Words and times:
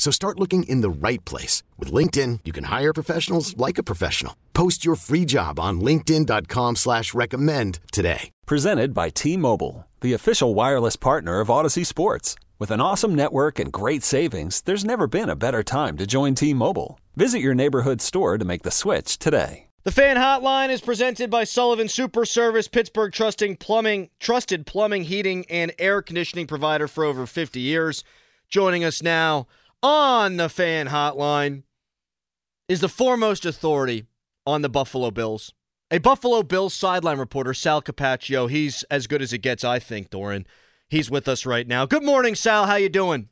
So 0.00 0.10
start 0.10 0.40
looking 0.40 0.62
in 0.62 0.80
the 0.80 0.88
right 0.88 1.22
place. 1.26 1.62
With 1.76 1.92
LinkedIn, 1.92 2.40
you 2.46 2.52
can 2.52 2.64
hire 2.64 2.94
professionals 2.94 3.54
like 3.58 3.76
a 3.76 3.82
professional. 3.82 4.34
Post 4.54 4.82
your 4.82 4.96
free 4.96 5.26
job 5.26 5.60
on 5.60 5.82
linkedin.com 5.82 6.76
slash 6.76 7.12
recommend 7.12 7.80
today. 7.92 8.30
Presented 8.46 8.94
by 8.94 9.10
T-Mobile, 9.10 9.86
the 10.00 10.14
official 10.14 10.54
wireless 10.54 10.96
partner 10.96 11.40
of 11.40 11.48
Audacy 11.48 11.84
Sports. 11.84 12.34
With 12.58 12.70
an 12.70 12.80
awesome 12.80 13.14
network 13.14 13.58
and 13.58 13.70
great 13.70 14.02
savings, 14.02 14.62
there's 14.62 14.86
never 14.86 15.06
been 15.06 15.28
a 15.28 15.36
better 15.36 15.62
time 15.62 15.98
to 15.98 16.06
join 16.06 16.34
T-Mobile. 16.34 16.98
Visit 17.14 17.40
your 17.40 17.54
neighborhood 17.54 18.00
store 18.00 18.38
to 18.38 18.44
make 18.46 18.62
the 18.62 18.70
switch 18.70 19.18
today. 19.18 19.66
The 19.82 19.92
fan 19.92 20.16
hotline 20.16 20.70
is 20.70 20.80
presented 20.80 21.28
by 21.28 21.44
Sullivan 21.44 21.88
Super 21.88 22.24
Service, 22.24 22.68
Pittsburgh 22.68 23.12
trusting 23.12 23.56
plumbing, 23.56 24.08
trusted 24.18 24.64
plumbing, 24.64 25.04
heating, 25.04 25.44
and 25.50 25.74
air 25.78 26.00
conditioning 26.00 26.46
provider 26.46 26.88
for 26.88 27.04
over 27.04 27.26
50 27.26 27.60
years. 27.60 28.02
Joining 28.48 28.82
us 28.82 29.02
now 29.02 29.46
on 29.82 30.36
the 30.36 30.48
fan 30.48 30.88
hotline 30.88 31.62
is 32.68 32.80
the 32.80 32.88
foremost 32.88 33.44
authority 33.44 34.06
on 34.46 34.62
the 34.62 34.68
Buffalo 34.68 35.10
Bills. 35.10 35.52
A 35.90 35.98
Buffalo 35.98 36.42
Bills 36.42 36.72
sideline 36.72 37.18
reporter, 37.18 37.52
Sal 37.52 37.82
Capaccio. 37.82 38.48
He's 38.48 38.84
as 38.84 39.06
good 39.06 39.22
as 39.22 39.32
it 39.32 39.38
gets, 39.38 39.64
I 39.64 39.78
think, 39.78 40.10
Dorin. 40.10 40.44
He's 40.88 41.10
with 41.10 41.26
us 41.28 41.44
right 41.44 41.66
now. 41.66 41.86
Good 41.86 42.04
morning, 42.04 42.34
Sal. 42.34 42.66
How 42.66 42.76
you 42.76 42.88
doing? 42.88 43.28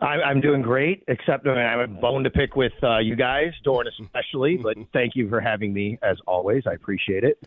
I'm 0.00 0.40
doing 0.40 0.62
great, 0.62 1.04
except 1.06 1.46
I 1.46 1.60
have 1.60 1.80
a 1.80 1.86
bone 1.86 2.24
to 2.24 2.30
pick 2.30 2.56
with 2.56 2.72
uh, 2.82 2.98
you 2.98 3.14
guys, 3.14 3.52
Dorin 3.64 3.84
especially. 4.00 4.56
But 4.56 4.76
thank 4.92 5.14
you 5.14 5.28
for 5.28 5.40
having 5.40 5.72
me 5.72 5.98
as 6.02 6.16
always. 6.26 6.64
I 6.66 6.72
appreciate 6.72 7.24
it. 7.24 7.38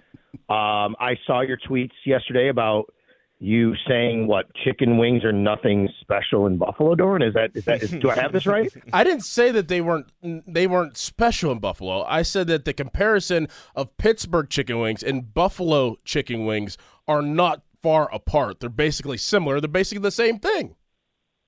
Um, 0.47 0.95
I 0.99 1.17
saw 1.25 1.41
your 1.41 1.57
tweets 1.57 1.91
yesterday 2.05 2.49
about 2.49 2.93
you 3.45 3.75
saying 3.87 4.25
what 4.25 4.47
chicken 4.55 4.97
wings 4.97 5.23
are 5.23 5.31
nothing 5.31 5.87
special 6.01 6.47
in 6.47 6.57
Buffalo, 6.57 6.95
Dorin. 6.95 7.25
Is 7.25 7.35
that 7.35 7.51
is 7.53 7.65
that 7.65 7.83
is, 7.83 7.91
do 7.91 8.09
I 8.09 8.15
have 8.15 8.33
this 8.33 8.47
right? 8.47 8.73
I 8.93 9.03
didn't 9.03 9.23
say 9.23 9.51
that 9.51 9.67
they 9.67 9.81
weren't 9.81 10.07
they 10.21 10.65
weren't 10.65 10.97
special 10.97 11.51
in 11.51 11.59
Buffalo. 11.59 12.03
I 12.05 12.23
said 12.23 12.47
that 12.47 12.65
the 12.65 12.73
comparison 12.73 13.47
of 13.75 13.95
Pittsburgh 13.97 14.49
chicken 14.49 14.79
wings 14.79 15.03
and 15.03 15.31
Buffalo 15.31 15.97
chicken 16.03 16.45
wings 16.45 16.75
are 17.07 17.21
not 17.21 17.61
far 17.83 18.11
apart. 18.11 18.61
They're 18.61 18.69
basically 18.69 19.17
similar. 19.17 19.61
They're 19.61 19.67
basically 19.67 20.01
the 20.01 20.11
same 20.11 20.39
thing. 20.39 20.75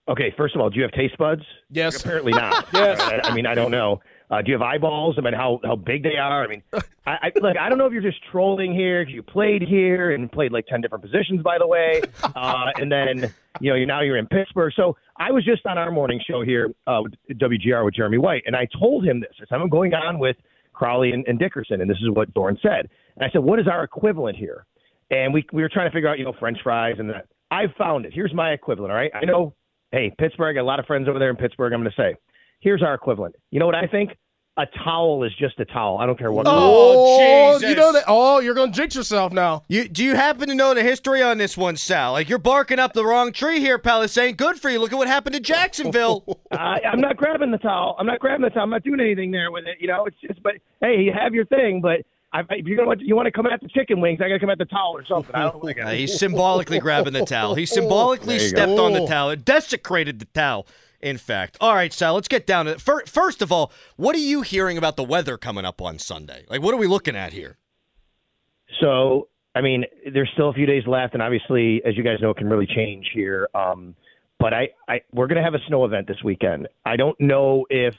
Okay, 0.07 0.33
first 0.37 0.55
of 0.55 0.61
all, 0.61 0.69
do 0.69 0.77
you 0.77 0.83
have 0.83 0.91
taste 0.91 1.17
buds? 1.17 1.41
Yes. 1.69 1.99
Apparently 1.99 2.31
not. 2.31 2.67
yes. 2.73 3.01
I, 3.01 3.29
I, 3.29 3.33
mean, 3.33 3.45
I 3.45 3.55
don't 3.55 3.71
know. 3.71 3.99
Uh, 4.29 4.41
do 4.41 4.51
you 4.51 4.55
have 4.55 4.61
eyeballs? 4.61 5.15
I 5.17 5.21
mean, 5.21 5.33
how 5.33 5.59
how 5.63 5.75
big 5.75 6.03
they 6.03 6.17
are? 6.17 6.43
I 6.43 6.47
mean, 6.47 6.63
I, 6.73 6.81
I 7.05 7.31
look. 7.39 7.55
I 7.57 7.69
don't 7.69 7.77
know 7.77 7.85
if 7.85 7.93
you're 7.93 8.01
just 8.01 8.21
trolling 8.29 8.73
here. 8.73 9.01
You 9.03 9.23
played 9.23 9.61
here 9.61 10.11
and 10.11 10.29
played 10.29 10.51
like 10.51 10.67
ten 10.67 10.81
different 10.81 11.03
positions, 11.03 11.41
by 11.41 11.57
the 11.57 11.67
way. 11.67 12.01
Uh, 12.35 12.71
and 12.75 12.91
then 12.91 13.33
you 13.61 13.71
know, 13.71 13.75
you 13.75 13.85
now 13.85 14.01
you're 14.01 14.17
in 14.17 14.27
Pittsburgh. 14.27 14.73
So 14.75 14.97
I 15.17 15.31
was 15.31 15.45
just 15.45 15.65
on 15.65 15.77
our 15.77 15.91
morning 15.91 16.19
show 16.29 16.43
here 16.43 16.69
uh, 16.85 17.01
with 17.03 17.13
WGR 17.37 17.85
with 17.85 17.95
Jeremy 17.95 18.17
White, 18.17 18.43
and 18.45 18.55
I 18.55 18.67
told 18.79 19.05
him 19.05 19.21
this. 19.21 19.31
I 19.41 19.45
said 19.47 19.61
I'm 19.61 19.69
going 19.69 19.93
on 19.93 20.19
with 20.19 20.35
Crowley 20.73 21.11
and, 21.11 21.25
and 21.27 21.39
Dickerson, 21.39 21.79
and 21.81 21.89
this 21.89 21.97
is 21.97 22.09
what 22.11 22.33
Dorin 22.33 22.61
said. 22.61 22.89
And 23.15 23.25
I 23.25 23.29
said, 23.31 23.39
what 23.39 23.59
is 23.59 23.67
our 23.67 23.83
equivalent 23.83 24.37
here? 24.37 24.65
And 25.09 25.33
we 25.33 25.45
we 25.53 25.61
were 25.61 25.69
trying 25.69 25.89
to 25.89 25.93
figure 25.93 26.09
out, 26.09 26.19
you 26.19 26.25
know, 26.25 26.33
French 26.37 26.57
fries 26.63 26.95
and 26.99 27.09
that. 27.09 27.27
I 27.49 27.63
found 27.77 28.05
it. 28.05 28.13
Here's 28.13 28.33
my 28.33 28.51
equivalent. 28.51 28.91
All 28.91 28.97
right. 28.97 29.11
I 29.13 29.23
know 29.23 29.55
hey, 29.91 30.13
Pittsburgh, 30.17 30.57
a 30.57 30.63
lot 30.63 30.79
of 30.79 30.85
friends 30.85 31.07
over 31.07 31.19
there 31.19 31.29
in 31.29 31.35
Pittsburgh. 31.35 31.73
I'm 31.73 31.81
going 31.81 31.91
to 31.91 32.01
say, 32.01 32.15
here's 32.59 32.83
our 32.83 32.93
equivalent. 32.93 33.35
You 33.51 33.59
know 33.59 33.65
what 33.65 33.75
I 33.75 33.87
think? 33.87 34.17
A 34.59 34.65
towel 34.83 35.23
is 35.23 35.31
just 35.37 35.59
a 35.59 35.65
towel. 35.65 35.99
I 35.99 36.07
don't 36.07 36.17
care 36.17 36.31
what. 36.31 36.47
Oh, 36.49 37.19
Jesus. 37.59 37.63
Oh, 37.63 37.69
you 37.69 37.75
know 37.75 37.93
that. 37.93 38.05
Oh, 38.07 38.39
you're 38.39 38.55
going 38.55 38.71
to 38.71 38.75
jinx 38.75 38.95
yourself 38.95 39.31
now. 39.31 39.63
You 39.67 39.87
do 39.87 40.03
you 40.03 40.15
happen 40.15 40.49
to 40.49 40.55
know 40.55 40.73
the 40.73 40.81
history 40.81 41.21
on 41.21 41.37
this 41.37 41.55
one, 41.55 41.77
Sal? 41.77 42.13
Like 42.13 42.27
you're 42.27 42.39
barking 42.39 42.79
up 42.79 42.93
the 42.93 43.05
wrong 43.05 43.31
tree 43.33 43.59
here, 43.59 43.77
pal. 43.77 44.01
This 44.01 44.17
ain't 44.17 44.37
good 44.37 44.59
for 44.59 44.71
you. 44.71 44.79
Look 44.79 44.91
at 44.91 44.97
what 44.97 45.07
happened 45.07 45.35
to 45.35 45.39
Jacksonville. 45.39 46.23
I, 46.51 46.79
I'm 46.91 46.99
not 46.99 47.17
grabbing 47.17 47.51
the 47.51 47.59
towel. 47.59 47.95
I'm 47.99 48.07
not 48.07 48.19
grabbing 48.19 48.45
the 48.45 48.49
towel. 48.49 48.63
I'm 48.63 48.71
not 48.71 48.83
doing 48.83 48.99
anything 48.99 49.29
there 49.29 49.51
with 49.51 49.67
it. 49.67 49.77
You 49.79 49.89
know, 49.89 50.05
it's 50.05 50.17
just. 50.25 50.41
But 50.41 50.53
hey, 50.81 51.01
you 51.01 51.13
have 51.13 51.35
your 51.35 51.45
thing, 51.45 51.79
but 51.79 52.01
I, 52.33 52.41
if 52.49 52.65
you're 52.65 52.77
gonna 52.77 53.01
you 53.01 53.15
want 53.15 53.27
to 53.27 53.31
come 53.31 53.47
at 53.47 53.61
the 53.61 53.69
chicken 53.69 54.01
wings, 54.01 54.19
I 54.21 54.27
gotta 54.27 54.39
come 54.39 54.49
at 54.49 54.57
the 54.57 54.65
towel 54.65 54.93
or 54.95 55.05
something. 55.05 55.33
I 55.33 55.43
don't 55.43 55.63
like 55.63 55.77
it. 55.77 55.97
He's 55.97 56.17
symbolically 56.19 56.79
grabbing 56.79 57.13
the 57.13 57.25
towel. 57.25 57.55
He 57.55 57.65
symbolically 57.65 58.39
stepped 58.39 58.75
go. 58.75 58.85
on 58.85 58.93
the 58.93 59.05
towel. 59.05 59.29
It 59.29 59.45
desecrated 59.45 60.19
the 60.19 60.25
towel. 60.25 60.67
In 60.99 61.17
fact, 61.17 61.57
all 61.61 61.75
right, 61.75 61.93
Sal. 61.93 62.15
Let's 62.15 62.27
get 62.27 62.47
down 62.47 62.65
to 62.65 62.71
it. 62.71 62.81
First 62.81 63.41
of 63.41 63.51
all, 63.51 63.71
what 63.97 64.15
are 64.15 64.19
you 64.19 64.41
hearing 64.41 64.77
about 64.77 64.97
the 64.97 65.03
weather 65.03 65.37
coming 65.37 65.63
up 65.63 65.81
on 65.81 65.99
Sunday? 65.99 66.43
Like, 66.49 66.61
what 66.61 66.73
are 66.73 66.77
we 66.77 66.87
looking 66.87 67.15
at 67.15 67.33
here? 67.33 67.57
So, 68.81 69.29
I 69.55 69.61
mean, 69.61 69.85
there's 70.11 70.29
still 70.33 70.49
a 70.49 70.53
few 70.53 70.65
days 70.65 70.83
left, 70.87 71.13
and 71.13 71.21
obviously, 71.21 71.81
as 71.85 71.95
you 71.95 72.03
guys 72.03 72.17
know, 72.19 72.31
it 72.31 72.37
can 72.37 72.49
really 72.49 72.65
change 72.65 73.11
here. 73.13 73.47
Um, 73.53 73.95
but 74.39 74.53
I, 74.53 74.69
I, 74.87 75.01
we're 75.13 75.27
going 75.27 75.37
to 75.37 75.43
have 75.43 75.53
a 75.53 75.63
snow 75.67 75.85
event 75.85 76.07
this 76.07 76.23
weekend. 76.23 76.67
I 76.83 76.95
don't 76.95 77.19
know 77.19 77.65
if 77.69 77.93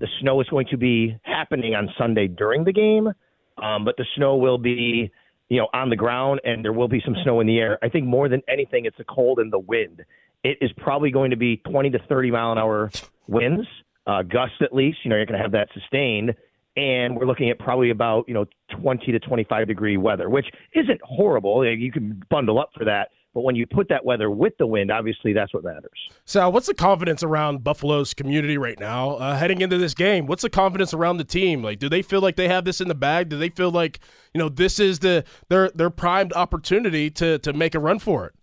the 0.00 0.08
snow 0.20 0.40
is 0.40 0.48
going 0.48 0.66
to 0.70 0.76
be 0.76 1.16
happening 1.22 1.74
on 1.74 1.88
Sunday 1.96 2.26
during 2.26 2.64
the 2.64 2.72
game 2.72 3.12
um, 3.58 3.84
but 3.84 3.96
the 3.96 4.06
snow 4.16 4.36
will 4.36 4.58
be, 4.58 5.10
you 5.48 5.58
know, 5.58 5.68
on 5.72 5.90
the 5.90 5.96
ground 5.96 6.40
and 6.44 6.64
there 6.64 6.72
will 6.72 6.88
be 6.88 7.00
some 7.04 7.16
snow 7.22 7.40
in 7.40 7.46
the 7.46 7.58
air. 7.58 7.78
I 7.82 7.88
think 7.88 8.06
more 8.06 8.28
than 8.28 8.42
anything, 8.48 8.84
it's 8.84 8.96
the 8.96 9.04
cold 9.04 9.38
and 9.38 9.52
the 9.52 9.58
wind. 9.58 10.04
It 10.44 10.58
is 10.60 10.70
probably 10.76 11.10
going 11.10 11.30
to 11.30 11.36
be 11.36 11.58
20 11.58 11.90
to 11.90 11.98
30 12.08 12.30
mile 12.30 12.52
an 12.52 12.58
hour 12.58 12.90
winds, 13.28 13.66
uh, 14.06 14.22
gusts 14.22 14.56
at 14.60 14.74
least. 14.74 14.98
You 15.04 15.10
know, 15.10 15.16
you're 15.16 15.26
going 15.26 15.38
to 15.38 15.42
have 15.42 15.52
that 15.52 15.68
sustained. 15.74 16.34
And 16.74 17.16
we're 17.16 17.26
looking 17.26 17.50
at 17.50 17.58
probably 17.58 17.90
about, 17.90 18.26
you 18.28 18.34
know, 18.34 18.46
20 18.80 19.12
to 19.12 19.18
25 19.20 19.66
degree 19.66 19.98
weather, 19.98 20.30
which 20.30 20.46
isn't 20.74 21.00
horrible. 21.02 21.66
You 21.66 21.92
can 21.92 22.22
bundle 22.30 22.58
up 22.58 22.70
for 22.76 22.86
that. 22.86 23.10
But 23.34 23.42
when 23.42 23.56
you 23.56 23.66
put 23.66 23.88
that 23.88 24.04
weather 24.04 24.30
with 24.30 24.52
the 24.58 24.66
wind, 24.66 24.90
obviously 24.90 25.32
that's 25.32 25.54
what 25.54 25.64
matters. 25.64 25.90
So, 26.26 26.50
what's 26.50 26.66
the 26.66 26.74
confidence 26.74 27.22
around 27.22 27.64
Buffalo's 27.64 28.12
community 28.12 28.58
right 28.58 28.78
now 28.78 29.12
uh, 29.12 29.36
heading 29.36 29.62
into 29.62 29.78
this 29.78 29.94
game? 29.94 30.26
What's 30.26 30.42
the 30.42 30.50
confidence 30.50 30.92
around 30.92 31.16
the 31.16 31.24
team? 31.24 31.62
Like, 31.62 31.78
do 31.78 31.88
they 31.88 32.02
feel 32.02 32.20
like 32.20 32.36
they 32.36 32.48
have 32.48 32.66
this 32.66 32.80
in 32.80 32.88
the 32.88 32.94
bag? 32.94 33.30
Do 33.30 33.38
they 33.38 33.48
feel 33.48 33.70
like 33.70 34.00
you 34.34 34.38
know 34.38 34.50
this 34.50 34.78
is 34.78 34.98
the 34.98 35.24
their 35.48 35.70
their 35.70 35.90
primed 35.90 36.32
opportunity 36.34 37.10
to 37.12 37.38
to 37.38 37.52
make 37.54 37.74
a 37.74 37.78
run 37.78 37.98
for 37.98 38.26
it? 38.26 38.34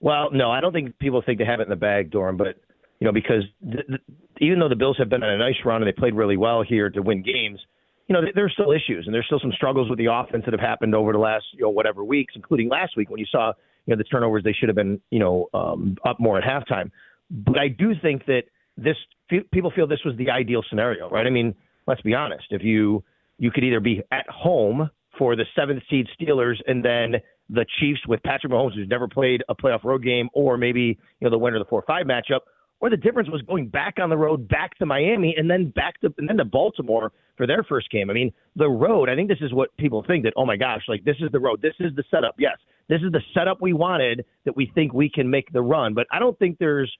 Well, 0.00 0.30
no, 0.30 0.50
I 0.50 0.60
don't 0.60 0.72
think 0.72 0.98
people 0.98 1.22
think 1.24 1.38
they 1.38 1.46
have 1.46 1.60
it 1.60 1.64
in 1.64 1.70
the 1.70 1.76
bag, 1.76 2.10
Dorin. 2.10 2.36
But 2.36 2.56
you 3.00 3.06
know, 3.06 3.12
because 3.12 3.44
th- 3.62 3.86
th- 3.86 4.00
even 4.40 4.58
though 4.58 4.68
the 4.68 4.76
Bills 4.76 4.96
have 4.98 5.08
been 5.08 5.22
on 5.22 5.30
a 5.30 5.38
nice 5.38 5.56
run 5.64 5.82
and 5.82 5.88
they 5.88 5.98
played 5.98 6.14
really 6.14 6.36
well 6.36 6.62
here 6.62 6.90
to 6.90 7.00
win 7.00 7.22
games, 7.22 7.58
you 8.08 8.12
know, 8.12 8.20
there's 8.34 8.52
still 8.52 8.72
issues 8.72 9.06
and 9.06 9.14
there's 9.14 9.26
still 9.26 9.40
some 9.40 9.52
struggles 9.52 9.88
with 9.88 9.98
the 9.98 10.06
offense 10.06 10.44
that 10.44 10.52
have 10.52 10.60
happened 10.60 10.94
over 10.94 11.12
the 11.12 11.18
last, 11.18 11.46
you 11.54 11.62
know, 11.62 11.70
whatever 11.70 12.04
weeks, 12.04 12.34
including 12.36 12.68
last 12.68 12.96
week 12.96 13.10
when 13.10 13.18
you 13.18 13.26
saw 13.26 13.52
you 13.86 13.94
know 13.94 13.96
the 13.96 14.04
turnovers 14.04 14.42
they 14.44 14.52
should 14.52 14.68
have 14.68 14.76
been 14.76 15.00
you 15.10 15.18
know 15.18 15.48
um, 15.54 15.96
up 16.04 16.20
more 16.20 16.38
at 16.38 16.44
halftime. 16.44 16.90
But 17.30 17.58
I 17.58 17.68
do 17.68 17.92
think 18.00 18.26
that 18.26 18.42
this 18.76 18.96
people 19.52 19.70
feel 19.74 19.86
this 19.86 20.04
was 20.04 20.16
the 20.16 20.30
ideal 20.30 20.62
scenario, 20.68 21.08
right? 21.08 21.26
I 21.26 21.30
mean, 21.30 21.54
let's 21.86 22.02
be 22.02 22.14
honest. 22.14 22.44
If 22.50 22.62
you 22.62 23.02
you 23.38 23.50
could 23.50 23.64
either 23.64 23.80
be 23.80 24.02
at 24.12 24.28
home 24.28 24.90
for 25.18 25.36
the 25.36 25.44
seventh 25.54 25.82
seed 25.88 26.06
Steelers 26.20 26.56
and 26.66 26.84
then 26.84 27.16
the 27.48 27.64
Chiefs 27.78 28.00
with 28.06 28.22
Patrick 28.22 28.52
Mahomes, 28.52 28.74
who's 28.74 28.88
never 28.88 29.08
played 29.08 29.42
a 29.48 29.54
playoff 29.54 29.84
road 29.84 30.02
game, 30.02 30.28
or 30.32 30.56
maybe 30.56 30.80
you 31.20 31.22
know 31.22 31.30
the 31.30 31.38
winner 31.38 31.56
of 31.56 31.64
the 31.64 31.68
four 31.68 31.82
five 31.86 32.06
matchup, 32.06 32.40
or 32.80 32.90
the 32.90 32.96
difference 32.96 33.30
was 33.30 33.42
going 33.42 33.68
back 33.68 33.94
on 34.00 34.10
the 34.10 34.16
road, 34.16 34.48
back 34.48 34.76
to 34.78 34.86
Miami, 34.86 35.34
and 35.36 35.50
then 35.50 35.70
back 35.70 36.00
to 36.00 36.12
and 36.18 36.28
then 36.28 36.36
to 36.36 36.44
Baltimore 36.44 37.12
for 37.36 37.46
their 37.46 37.62
first 37.64 37.90
game. 37.90 38.10
I 38.10 38.12
mean, 38.12 38.32
the 38.54 38.68
road. 38.68 39.08
I 39.08 39.14
think 39.14 39.28
this 39.28 39.40
is 39.40 39.52
what 39.52 39.76
people 39.76 40.04
think 40.06 40.24
that. 40.24 40.34
Oh 40.36 40.46
my 40.46 40.56
gosh, 40.56 40.82
like 40.88 41.04
this 41.04 41.16
is 41.20 41.30
the 41.32 41.40
road. 41.40 41.62
This 41.62 41.74
is 41.80 41.94
the 41.96 42.04
setup. 42.10 42.34
Yes, 42.38 42.56
this 42.88 43.00
is 43.02 43.12
the 43.12 43.22
setup 43.34 43.60
we 43.60 43.72
wanted. 43.72 44.24
That 44.44 44.56
we 44.56 44.70
think 44.74 44.92
we 44.92 45.08
can 45.08 45.30
make 45.30 45.52
the 45.52 45.62
run. 45.62 45.94
But 45.94 46.06
I 46.12 46.18
don't 46.18 46.38
think 46.38 46.58
there's, 46.58 46.94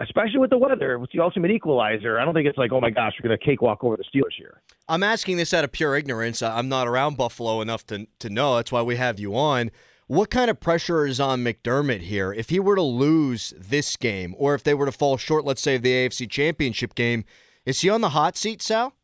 especially 0.00 0.38
with 0.38 0.50
the 0.50 0.58
weather, 0.58 0.98
with 0.98 1.10
the 1.12 1.20
ultimate 1.20 1.50
equalizer. 1.50 2.18
I 2.18 2.24
don't 2.24 2.34
think 2.34 2.46
it's 2.46 2.58
like, 2.58 2.72
oh 2.72 2.80
my 2.80 2.90
gosh, 2.90 3.12
we're 3.20 3.28
going 3.28 3.38
to 3.38 3.44
cakewalk 3.44 3.84
over 3.84 3.96
the 3.96 4.04
Steelers 4.04 4.34
here. 4.36 4.62
I'm 4.88 5.02
asking 5.02 5.36
this 5.36 5.52
out 5.52 5.64
of 5.64 5.72
pure 5.72 5.94
ignorance. 5.94 6.42
I'm 6.42 6.68
not 6.68 6.88
around 6.88 7.16
Buffalo 7.16 7.60
enough 7.60 7.86
to 7.88 8.06
to 8.20 8.30
know. 8.30 8.56
That's 8.56 8.72
why 8.72 8.82
we 8.82 8.96
have 8.96 9.20
you 9.20 9.36
on. 9.36 9.70
What 10.08 10.30
kind 10.30 10.50
of 10.50 10.58
pressure 10.58 11.06
is 11.06 11.20
on 11.20 11.44
McDermott 11.44 12.00
here? 12.00 12.32
If 12.32 12.48
he 12.48 12.58
were 12.58 12.76
to 12.76 12.82
lose 12.82 13.52
this 13.58 13.94
game, 13.94 14.34
or 14.38 14.54
if 14.54 14.64
they 14.64 14.72
were 14.72 14.86
to 14.86 14.92
fall 14.92 15.18
short, 15.18 15.44
let's 15.44 15.60
say, 15.60 15.74
of 15.74 15.82
the 15.82 15.92
AFC 15.92 16.28
Championship 16.30 16.94
game, 16.94 17.24
is 17.66 17.82
he 17.82 17.90
on 17.90 18.00
the 18.00 18.08
hot 18.08 18.34
seat, 18.34 18.62
Sal? 18.62 18.94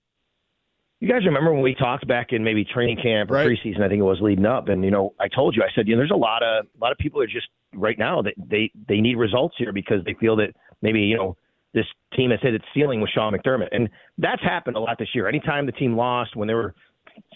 You 1.01 1.09
guys 1.09 1.27
remember 1.27 1.53
when 1.53 1.62
we 1.62 1.75
talked 1.75 2.09
back 2.09 2.29
in 2.33 2.43
maybe 2.43 2.65
training 2.65 2.97
camp 3.03 3.31
or 3.31 3.35
right. 3.35 3.47
preseason? 3.47 3.83
I 3.83 3.89
think 3.91 4.01
it 4.01 4.05
was 4.05 4.21
leading 4.23 4.47
up, 4.47 4.69
and 4.69 4.83
you 4.83 4.91
know, 4.91 5.12
I 5.21 5.29
told 5.29 5.55
you, 5.55 5.62
I 5.62 5.69
said, 5.75 5.87
you 5.87 5.95
know, 5.95 6.01
there's 6.01 6.11
a 6.11 6.17
lot 6.17 6.43
of 6.43 6.65
a 6.65 6.81
lot 6.81 6.91
of 6.91 6.97
people 6.97 7.21
are 7.21 7.27
just 7.27 7.49
right 7.75 7.99
now 7.99 8.23
that 8.23 8.33
they 8.39 8.71
they 8.89 9.03
need 9.03 9.17
results 9.17 9.56
here 9.59 9.75
because 9.75 10.03
they 10.06 10.15
feel 10.15 10.37
that 10.37 10.55
maybe 10.81 11.01
you 11.01 11.19
know 11.19 11.37
this 11.75 11.85
team 12.17 12.31
has 12.31 12.41
hit 12.41 12.55
its 12.55 12.65
ceiling 12.73 13.03
with 13.03 13.11
Sean 13.11 13.35
McDermott, 13.35 13.69
and 13.73 13.91
that's 14.17 14.43
happened 14.43 14.77
a 14.77 14.81
lot 14.81 14.97
this 14.99 15.09
year. 15.15 15.29
Anytime 15.29 15.67
the 15.67 15.73
team 15.73 15.97
lost 15.99 16.35
when 16.35 16.49
they 16.49 16.55
were 16.55 16.75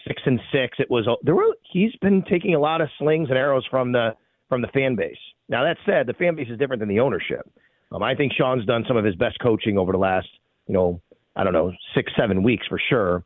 six 0.09 0.23
and 0.27 0.41
six. 0.53 0.79
It 0.81 0.91
was 0.91 1.07
there 1.23 1.35
were 1.35 1.55
he's 1.71 1.95
been 2.01 2.25
taking 2.29 2.55
a 2.55 2.59
lot 2.59 2.81
of 2.81 2.89
slings 2.99 3.29
and 3.29 3.39
arrows 3.39 3.65
from 3.71 3.93
the 3.93 4.15
from 4.49 4.63
the 4.63 4.69
fan 4.69 4.97
base. 4.97 5.17
Now 5.49 5.63
that 5.65 5.77
said, 5.87 6.07
the 6.07 6.15
fan 6.15 6.35
base 6.35 6.49
is 6.51 6.59
different 6.59 6.81
than 6.81 6.89
the 6.89 7.01
ownership. 7.01 7.49
Um, 7.93 8.03
I 8.03 8.15
think 8.15 8.33
Sean's 8.33 8.67
done 8.67 8.85
some 8.87 8.97
of 8.97 9.05
his 9.05 9.15
best 9.15 9.39
coaching 9.41 9.79
over 9.79 9.93
the 9.93 9.99
last, 9.99 10.29
you 10.67 10.75
know, 10.75 11.01
I 11.37 11.45
don't 11.45 11.53
know, 11.53 11.73
six 11.95 12.13
seven 12.19 12.43
weeks 12.43 12.67
for 12.67 12.81
sure. 12.89 13.25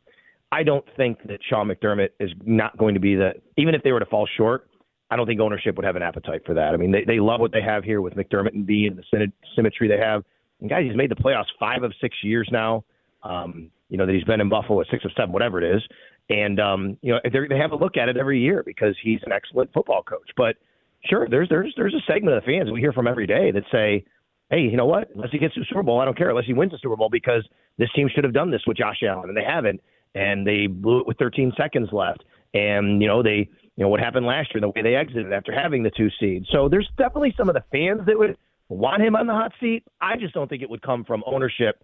I 0.51 0.63
don't 0.63 0.85
think 0.95 1.17
that 1.27 1.39
Sean 1.49 1.67
McDermott 1.67 2.09
is 2.19 2.29
not 2.45 2.77
going 2.77 2.93
to 2.93 2.99
be 2.99 3.15
the 3.15 3.31
even 3.57 3.73
if 3.73 3.83
they 3.83 3.91
were 3.91 3.99
to 3.99 4.05
fall 4.05 4.27
short. 4.37 4.69
I 5.09 5.15
don't 5.15 5.27
think 5.27 5.39
ownership 5.41 5.75
would 5.75 5.85
have 5.85 5.95
an 5.95 6.01
appetite 6.01 6.41
for 6.45 6.53
that. 6.55 6.73
I 6.73 6.77
mean, 6.77 6.91
they 6.91 7.03
they 7.05 7.19
love 7.19 7.39
what 7.39 7.51
they 7.51 7.61
have 7.61 7.83
here 7.83 8.01
with 8.01 8.13
McDermott 8.13 8.53
and 8.53 8.65
Beane 8.65 8.87
and 8.87 8.97
the 8.97 9.31
symmetry 9.55 9.87
they 9.87 9.97
have. 9.97 10.23
And 10.61 10.69
guys, 10.69 10.85
he's 10.87 10.95
made 10.95 11.11
the 11.11 11.15
playoffs 11.15 11.51
five 11.59 11.83
of 11.83 11.93
six 11.99 12.15
years 12.23 12.47
now. 12.51 12.83
Um, 13.23 13.71
you 13.89 13.97
know 13.97 14.05
that 14.05 14.13
he's 14.13 14.23
been 14.23 14.41
in 14.41 14.49
Buffalo 14.49 14.81
at 14.81 14.87
six 14.89 15.05
of 15.05 15.11
seven, 15.15 15.31
whatever 15.31 15.61
it 15.61 15.75
is. 15.75 15.81
And 16.29 16.59
um, 16.59 16.97
you 17.01 17.13
know 17.13 17.19
they 17.23 17.57
have 17.57 17.71
a 17.71 17.75
look 17.75 17.97
at 17.97 18.09
it 18.09 18.17
every 18.17 18.39
year 18.39 18.63
because 18.65 18.95
he's 19.03 19.19
an 19.25 19.31
excellent 19.31 19.73
football 19.73 20.03
coach. 20.03 20.29
But 20.37 20.55
sure, 21.09 21.27
there's 21.29 21.49
there's 21.49 21.73
there's 21.75 21.93
a 21.93 22.11
segment 22.11 22.35
of 22.37 22.43
the 22.43 22.51
fans 22.51 22.71
we 22.71 22.79
hear 22.79 22.93
from 22.93 23.07
every 23.07 23.27
day 23.27 23.51
that 23.51 23.63
say, 23.71 24.05
hey, 24.49 24.61
you 24.61 24.77
know 24.77 24.85
what? 24.85 25.09
Unless 25.13 25.31
he 25.31 25.37
gets 25.37 25.53
to 25.55 25.59
the 25.59 25.65
Super 25.67 25.83
Bowl, 25.83 25.99
I 25.99 26.05
don't 26.05 26.17
care. 26.17 26.29
Unless 26.29 26.45
he 26.45 26.53
wins 26.53 26.71
the 26.71 26.79
Super 26.81 26.95
Bowl 26.95 27.09
because 27.09 27.47
this 27.77 27.89
team 27.95 28.09
should 28.13 28.23
have 28.23 28.33
done 28.33 28.51
this 28.51 28.61
with 28.65 28.77
Josh 28.77 29.03
Allen, 29.07 29.29
and 29.29 29.37
they 29.37 29.43
haven't. 29.43 29.81
And 30.15 30.45
they 30.45 30.67
blew 30.67 30.99
it 30.99 31.07
with 31.07 31.17
13 31.17 31.53
seconds 31.57 31.89
left. 31.91 32.23
And 32.53 33.01
you 33.01 33.07
know 33.07 33.23
they 33.23 33.49
you 33.75 33.83
know 33.83 33.89
what 33.89 33.99
happened 33.99 34.25
last 34.25 34.53
year, 34.53 34.61
the 34.61 34.69
way 34.69 34.81
they 34.81 34.95
exited 34.95 35.33
after 35.33 35.51
having 35.51 35.83
the 35.83 35.91
two 35.91 36.09
seeds. 36.19 36.47
So 36.51 36.69
there's 36.69 36.89
definitely 36.97 37.33
some 37.37 37.49
of 37.49 37.55
the 37.55 37.63
fans 37.71 38.05
that 38.05 38.17
would 38.17 38.37
want 38.69 39.01
him 39.01 39.15
on 39.15 39.27
the 39.27 39.33
hot 39.33 39.51
seat. 39.59 39.83
I 39.99 40.17
just 40.17 40.33
don't 40.33 40.47
think 40.47 40.61
it 40.61 40.69
would 40.69 40.81
come 40.81 41.03
from 41.03 41.23
ownership 41.25 41.83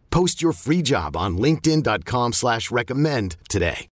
Post 0.11 0.41
your 0.41 0.51
free 0.51 0.81
job 0.81 1.15
on 1.15 1.37
linkedin.com 1.37 2.33
slash 2.33 2.69
recommend 2.69 3.37
today. 3.47 3.87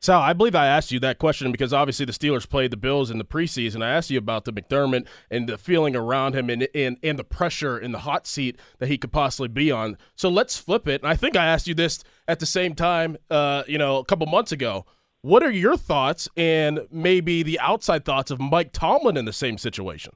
Sal, 0.00 0.20
I 0.20 0.32
believe 0.32 0.54
I 0.54 0.68
asked 0.68 0.92
you 0.92 1.00
that 1.00 1.18
question 1.18 1.50
because 1.50 1.72
obviously 1.72 2.06
the 2.06 2.12
Steelers 2.12 2.48
played 2.48 2.70
the 2.70 2.76
Bills 2.76 3.10
in 3.10 3.18
the 3.18 3.24
preseason. 3.24 3.82
I 3.82 3.90
asked 3.90 4.08
you 4.08 4.18
about 4.18 4.44
the 4.44 4.52
McDermott 4.52 5.06
and 5.32 5.48
the 5.48 5.58
feeling 5.58 5.96
around 5.96 6.36
him 6.36 6.48
and, 6.48 6.68
and, 6.76 6.96
and 7.02 7.18
the 7.18 7.24
pressure 7.24 7.76
in 7.76 7.90
the 7.90 8.00
hot 8.00 8.24
seat 8.28 8.58
that 8.78 8.86
he 8.86 8.96
could 8.96 9.10
possibly 9.10 9.48
be 9.48 9.72
on. 9.72 9.98
So 10.14 10.28
let's 10.28 10.56
flip 10.56 10.86
it. 10.86 11.02
And 11.02 11.10
I 11.10 11.16
think 11.16 11.36
I 11.36 11.44
asked 11.44 11.66
you 11.66 11.74
this 11.74 12.04
at 12.28 12.38
the 12.38 12.46
same 12.46 12.76
time, 12.76 13.16
uh, 13.28 13.64
you 13.66 13.76
know, 13.76 13.98
a 13.98 14.04
couple 14.04 14.26
months 14.26 14.52
ago. 14.52 14.86
What 15.22 15.42
are 15.42 15.50
your 15.50 15.76
thoughts 15.76 16.28
and 16.36 16.86
maybe 16.90 17.42
the 17.42 17.58
outside 17.58 18.04
thoughts 18.04 18.30
of 18.30 18.38
Mike 18.38 18.72
Tomlin 18.72 19.16
in 19.16 19.24
the 19.24 19.32
same 19.32 19.58
situation? 19.58 20.12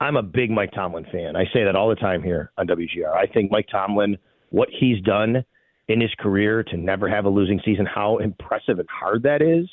I'm 0.00 0.16
a 0.16 0.22
big 0.22 0.50
Mike 0.50 0.72
Tomlin 0.72 1.06
fan. 1.10 1.36
I 1.36 1.44
say 1.52 1.64
that 1.64 1.74
all 1.74 1.88
the 1.88 1.96
time 1.96 2.22
here 2.22 2.52
on 2.56 2.66
WGR. 2.66 3.14
I 3.14 3.26
think 3.26 3.50
Mike 3.50 3.66
Tomlin, 3.70 4.16
what 4.50 4.68
he's 4.70 5.02
done 5.02 5.44
in 5.88 6.00
his 6.00 6.10
career 6.18 6.62
to 6.62 6.76
never 6.76 7.08
have 7.08 7.24
a 7.24 7.28
losing 7.28 7.60
season, 7.64 7.86
how 7.86 8.18
impressive 8.18 8.78
and 8.78 8.88
hard 8.88 9.22
that 9.24 9.42
is, 9.42 9.68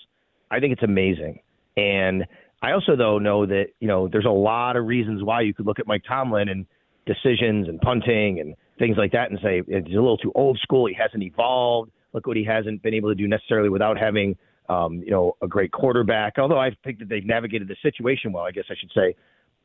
I 0.49 0.59
think 0.59 0.73
it's 0.73 0.83
amazing. 0.83 1.39
And 1.77 2.25
I 2.61 2.71
also 2.71 2.95
though 2.95 3.19
know 3.19 3.45
that, 3.45 3.67
you 3.79 3.87
know, 3.87 4.07
there's 4.07 4.25
a 4.25 4.29
lot 4.29 4.77
of 4.77 4.85
reasons 4.85 5.23
why 5.23 5.41
you 5.41 5.53
could 5.53 5.65
look 5.65 5.79
at 5.79 5.87
Mike 5.87 6.03
Tomlin 6.07 6.49
and 6.49 6.65
decisions 7.05 7.67
and 7.67 7.79
punting 7.81 8.39
and 8.39 8.55
things 8.79 8.97
like 8.97 9.11
that 9.11 9.29
and 9.29 9.39
say 9.43 9.61
he's 9.67 9.95
a 9.95 10.01
little 10.01 10.17
too 10.17 10.31
old 10.33 10.57
school, 10.59 10.87
he 10.87 10.93
hasn't 10.93 11.21
evolved 11.21 11.91
Look 12.15 12.27
what 12.27 12.37
he 12.37 12.45
hasn't 12.45 12.81
been 12.81 12.93
able 12.93 13.09
to 13.09 13.15
do 13.15 13.27
necessarily 13.27 13.67
without 13.67 13.97
having, 13.97 14.37
um, 14.69 15.03
you 15.03 15.11
know, 15.11 15.35
a 15.41 15.47
great 15.49 15.73
quarterback. 15.73 16.35
Although 16.37 16.57
I 16.57 16.71
think 16.85 16.99
that 16.99 17.09
they've 17.09 17.25
navigated 17.25 17.67
the 17.67 17.75
situation 17.81 18.31
well, 18.31 18.45
I 18.45 18.51
guess 18.51 18.63
I 18.69 18.75
should 18.79 18.91
say. 18.95 19.15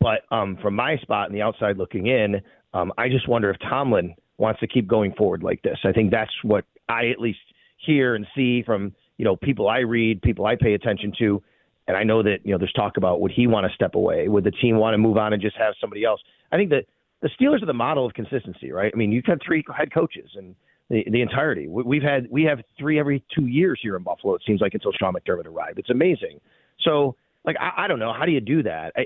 But 0.01 0.21
um, 0.35 0.57
from 0.61 0.75
my 0.75 0.97
spot 0.97 1.29
in 1.29 1.33
the 1.33 1.43
outside 1.43 1.77
looking 1.77 2.07
in, 2.07 2.41
um, 2.73 2.91
I 2.97 3.07
just 3.07 3.29
wonder 3.29 3.51
if 3.51 3.57
Tomlin 3.59 4.15
wants 4.37 4.59
to 4.61 4.67
keep 4.67 4.87
going 4.87 5.13
forward 5.13 5.43
like 5.43 5.61
this. 5.61 5.77
I 5.85 5.91
think 5.91 6.09
that's 6.09 6.31
what 6.43 6.65
I 6.89 7.09
at 7.09 7.19
least 7.19 7.39
hear 7.85 8.15
and 8.15 8.25
see 8.35 8.63
from 8.63 8.93
you 9.17 9.25
know 9.25 9.35
people 9.35 9.69
I 9.69 9.79
read, 9.79 10.21
people 10.23 10.45
I 10.47 10.55
pay 10.59 10.73
attention 10.73 11.13
to, 11.19 11.43
and 11.87 11.95
I 11.95 12.03
know 12.03 12.23
that 12.23 12.39
you 12.43 12.51
know 12.51 12.57
there's 12.57 12.73
talk 12.73 12.97
about 12.97 13.21
would 13.21 13.31
he 13.31 13.45
want 13.45 13.67
to 13.67 13.75
step 13.75 13.93
away? 13.93 14.27
Would 14.27 14.43
the 14.43 14.51
team 14.51 14.77
want 14.77 14.95
to 14.95 14.97
move 14.97 15.17
on 15.17 15.33
and 15.33 15.41
just 15.41 15.55
have 15.57 15.75
somebody 15.79 16.03
else? 16.03 16.19
I 16.51 16.57
think 16.57 16.71
that 16.71 16.85
the 17.21 17.29
Steelers 17.39 17.61
are 17.61 17.67
the 17.67 17.73
model 17.73 18.03
of 18.03 18.13
consistency, 18.15 18.71
right? 18.71 18.91
I 18.91 18.97
mean, 18.97 19.11
you've 19.11 19.25
had 19.25 19.39
three 19.45 19.63
head 19.77 19.93
coaches, 19.93 20.31
and 20.35 20.55
the, 20.89 21.05
the 21.11 21.21
entirety. 21.21 21.67
We've 21.67 22.01
had 22.01 22.27
we 22.31 22.43
have 22.43 22.59
three 22.79 22.99
every 22.99 23.23
two 23.33 23.45
years 23.45 23.79
here 23.83 23.95
in 23.95 24.01
Buffalo. 24.01 24.33
It 24.33 24.41
seems 24.47 24.61
like 24.61 24.73
until 24.73 24.91
Sean 24.93 25.13
McDermott 25.13 25.45
arrived. 25.45 25.77
It's 25.77 25.91
amazing. 25.91 26.41
So 26.79 27.15
like 27.45 27.55
I, 27.59 27.85
I 27.85 27.87
don't 27.87 27.99
know 27.99 28.13
how 28.13 28.25
do 28.25 28.31
you 28.31 28.41
do 28.41 28.63
that? 28.63 28.93
I, 28.95 29.05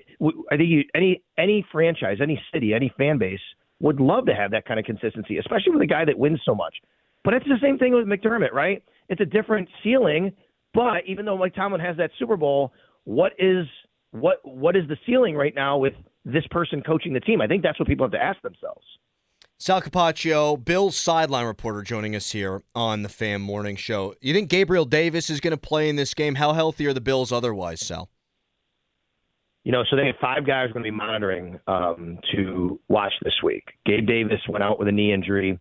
I 0.52 0.58
think 0.58 0.70
you, 0.70 0.84
any 0.94 1.24
any 1.38 1.66
franchise, 1.72 2.18
any 2.22 2.42
city, 2.54 2.74
any 2.74 2.94
fan 2.98 3.18
base 3.18 3.40
would 3.80 4.00
love 4.00 4.26
to 4.26 4.36
have 4.36 4.52
that 4.52 4.66
kind 4.66 4.80
of 4.80 4.86
consistency, 4.86 5.38
especially 5.38 5.74
with 5.74 5.82
a 5.82 5.88
guy 5.88 6.06
that 6.06 6.18
wins 6.18 6.40
so 6.46 6.56
much. 6.56 6.76
But 7.24 7.34
it's 7.34 7.46
the 7.46 7.58
same 7.62 7.78
thing 7.78 7.94
with 7.94 8.06
McDermott, 8.06 8.54
right? 8.54 8.84
It's 9.10 9.22
a 9.22 9.26
different 9.26 9.68
ceiling. 9.84 10.32
But 10.74 11.06
even 11.08 11.26
though 11.26 11.38
Mike 11.38 11.56
Tomlin 11.56 11.82
has 11.82 11.98
that 11.98 12.12
Super 12.20 12.38
Bowl, 12.38 12.74
what 13.06 13.34
is 13.40 13.66
what 14.12 14.40
what 14.44 14.76
is 14.76 14.88
the 14.88 14.98
ceiling 15.06 15.36
right 15.36 15.56
now 15.56 15.78
with 15.78 15.94
this 16.26 16.46
person 16.52 16.82
coaching 16.82 17.14
the 17.14 17.20
team? 17.20 17.42
I 17.42 17.48
think 17.48 17.64
that's 17.64 17.80
what 17.80 17.88
people 17.88 18.06
have 18.06 18.12
to 18.12 18.22
ask 18.24 18.42
themselves. 18.42 18.86
Sal 19.58 19.82
Capaccio, 19.82 20.64
Bill's 20.64 20.98
sideline 20.98 21.46
reporter, 21.46 21.82
joining 21.82 22.14
us 22.14 22.32
here 22.32 22.62
on 22.76 23.04
the 23.04 23.10
Fan 23.10 23.40
Morning 23.40 23.78
Show. 23.78 24.14
You 24.20 24.34
think 24.34 24.50
Gabriel 24.50 24.84
Davis 24.84 25.30
is 25.30 25.40
going 25.40 25.52
to 25.52 25.58
play 25.58 25.88
in 25.88 25.96
this 25.96 26.14
game? 26.14 26.36
How 26.36 26.52
healthy 26.52 26.86
are 26.88 26.94
the 26.94 27.00
Bills 27.00 27.32
otherwise, 27.32 27.80
Sal? 27.80 28.10
You 29.66 29.72
know, 29.72 29.84
so 29.90 29.96
they 29.96 30.06
have 30.06 30.16
five 30.22 30.46
guys 30.46 30.72
going 30.72 30.84
to 30.84 30.92
be 30.92 30.96
monitoring 30.96 31.60
um, 31.68 32.20
to 32.36 32.80
watch 32.88 33.14
this 33.24 33.34
week. 33.44 33.64
Gabe 33.88 34.06
Davis 34.06 34.40
went 34.48 34.64
out 34.64 34.78
with 34.78 34.88
a 34.88 34.92
knee 34.92 35.12
injury. 35.12 35.60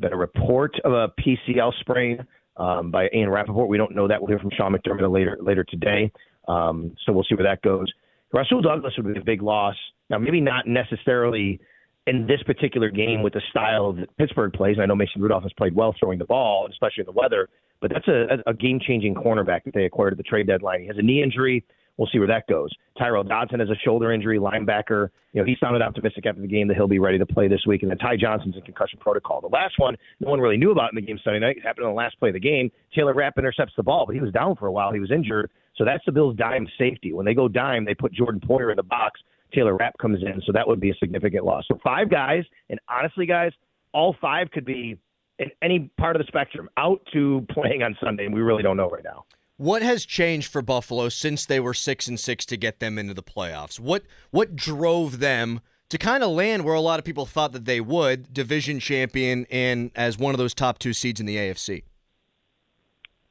been 0.00 0.12
a 0.12 0.16
report 0.16 0.72
of 0.84 0.92
a 0.92 1.08
PCL 1.20 1.72
sprain 1.78 2.26
um, 2.56 2.90
by 2.90 3.08
Ian 3.14 3.30
Rapoport. 3.30 3.68
We 3.68 3.78
don't 3.78 3.94
know 3.94 4.08
that. 4.08 4.20
We'll 4.20 4.28
hear 4.28 4.40
from 4.40 4.50
Sean 4.56 4.74
McDermott 4.74 5.12
later 5.12 5.38
later 5.40 5.62
today. 5.62 6.10
Um, 6.48 6.96
so 7.06 7.12
we'll 7.12 7.22
see 7.28 7.36
where 7.36 7.46
that 7.46 7.62
goes. 7.62 7.86
Rasul 8.32 8.60
Douglas 8.60 8.92
would 8.96 9.14
be 9.14 9.20
a 9.20 9.24
big 9.24 9.40
loss. 9.40 9.76
Now, 10.10 10.18
maybe 10.18 10.40
not 10.40 10.66
necessarily 10.66 11.60
in 12.08 12.26
this 12.26 12.42
particular 12.42 12.90
game 12.90 13.22
with 13.22 13.34
the 13.34 13.42
style 13.50 13.92
that 13.92 14.14
Pittsburgh 14.16 14.52
plays. 14.52 14.74
And 14.76 14.82
I 14.82 14.86
know 14.86 14.96
Mason 14.96 15.22
Rudolph 15.22 15.44
has 15.44 15.52
played 15.56 15.76
well 15.76 15.94
throwing 15.98 16.18
the 16.18 16.24
ball, 16.24 16.66
especially 16.68 17.02
in 17.02 17.06
the 17.06 17.12
weather, 17.12 17.48
but 17.80 17.92
that's 17.92 18.08
a, 18.08 18.42
a 18.48 18.52
game 18.52 18.80
changing 18.84 19.14
cornerback 19.14 19.62
that 19.64 19.74
they 19.74 19.84
acquired 19.84 20.14
at 20.14 20.16
the 20.16 20.24
trade 20.24 20.48
deadline. 20.48 20.80
He 20.80 20.86
has 20.88 20.98
a 20.98 21.02
knee 21.02 21.22
injury. 21.22 21.64
We'll 21.96 22.08
see 22.12 22.18
where 22.18 22.28
that 22.28 22.46
goes. 22.48 22.70
Tyrel 22.98 23.22
Dodson 23.22 23.60
has 23.60 23.70
a 23.70 23.76
shoulder 23.84 24.12
injury, 24.12 24.38
linebacker. 24.38 25.10
You 25.32 25.40
know, 25.40 25.44
he 25.44 25.56
sounded 25.60 25.80
optimistic 25.80 26.26
after 26.26 26.40
the 26.40 26.48
game 26.48 26.66
that 26.68 26.74
he'll 26.74 26.88
be 26.88 26.98
ready 26.98 27.18
to 27.18 27.26
play 27.26 27.46
this 27.46 27.60
week. 27.66 27.82
And 27.82 27.90
then 27.90 27.98
Ty 27.98 28.16
Johnson's 28.16 28.56
in 28.56 28.62
concussion 28.62 28.98
protocol. 28.98 29.40
The 29.40 29.48
last 29.48 29.74
one, 29.78 29.96
no 30.20 30.30
one 30.30 30.40
really 30.40 30.56
knew 30.56 30.72
about 30.72 30.90
in 30.90 30.96
the 30.96 31.02
game 31.02 31.20
Sunday 31.22 31.38
night. 31.38 31.58
It 31.58 31.62
happened 31.62 31.86
on 31.86 31.92
the 31.92 31.96
last 31.96 32.18
play 32.18 32.30
of 32.30 32.34
the 32.34 32.40
game. 32.40 32.70
Taylor 32.94 33.14
Rapp 33.14 33.38
intercepts 33.38 33.74
the 33.76 33.82
ball, 33.82 34.06
but 34.06 34.14
he 34.14 34.20
was 34.20 34.32
down 34.32 34.56
for 34.56 34.66
a 34.66 34.72
while. 34.72 34.92
He 34.92 35.00
was 35.00 35.12
injured. 35.12 35.50
So 35.76 35.84
that's 35.84 36.04
the 36.04 36.12
Bills' 36.12 36.36
dime 36.36 36.66
safety. 36.78 37.12
When 37.12 37.26
they 37.26 37.34
go 37.34 37.48
dime, 37.48 37.84
they 37.84 37.94
put 37.94 38.12
Jordan 38.12 38.40
Poyer 38.40 38.70
in 38.70 38.76
the 38.76 38.82
box. 38.82 39.20
Taylor 39.52 39.76
Rapp 39.76 39.96
comes 39.98 40.20
in, 40.22 40.42
so 40.46 40.52
that 40.52 40.66
would 40.66 40.80
be 40.80 40.90
a 40.90 40.94
significant 40.94 41.44
loss. 41.44 41.64
So 41.68 41.78
five 41.82 42.10
guys, 42.10 42.42
and 42.70 42.80
honestly, 42.88 43.26
guys, 43.26 43.52
all 43.92 44.16
five 44.20 44.50
could 44.50 44.64
be 44.64 44.98
in 45.38 45.50
any 45.62 45.90
part 45.98 46.16
of 46.16 46.22
the 46.22 46.26
spectrum, 46.26 46.68
out 46.76 47.00
to 47.12 47.46
playing 47.50 47.82
on 47.82 47.96
Sunday, 48.02 48.24
and 48.24 48.34
we 48.34 48.40
really 48.40 48.62
don't 48.62 48.76
know 48.76 48.88
right 48.88 49.04
now. 49.04 49.24
What 49.56 49.82
has 49.82 50.04
changed 50.04 50.50
for 50.50 50.62
Buffalo 50.62 51.08
since 51.08 51.46
they 51.46 51.60
were 51.60 51.74
six 51.74 52.08
and 52.08 52.18
six 52.18 52.44
to 52.46 52.56
get 52.56 52.80
them 52.80 52.98
into 52.98 53.14
the 53.14 53.22
playoffs? 53.22 53.78
What 53.78 54.02
what 54.32 54.56
drove 54.56 55.20
them 55.20 55.60
to 55.90 55.98
kind 55.98 56.24
of 56.24 56.30
land 56.30 56.64
where 56.64 56.74
a 56.74 56.80
lot 56.80 56.98
of 56.98 57.04
people 57.04 57.24
thought 57.24 57.52
that 57.52 57.64
they 57.64 57.80
would, 57.80 58.34
division 58.34 58.80
champion 58.80 59.46
and 59.50 59.92
as 59.94 60.18
one 60.18 60.34
of 60.34 60.38
those 60.38 60.54
top 60.54 60.80
two 60.80 60.92
seeds 60.92 61.20
in 61.20 61.26
the 61.26 61.36
AFC? 61.36 61.84